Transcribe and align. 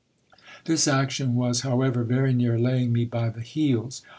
This 0.65 0.87
action 0.87 1.35
was, 1.35 1.61
however, 1.61 2.03
very 2.03 2.33
near 2.33 2.57
laying 2.57 2.91
me 2.91 3.05
by 3.05 3.29
the 3.29 3.41
heels. 3.41 4.01